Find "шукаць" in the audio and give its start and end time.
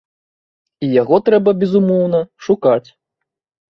2.51-2.85